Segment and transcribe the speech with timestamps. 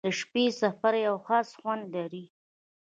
[0.03, 2.23] •د شپې سفر یو خاص خوند لري.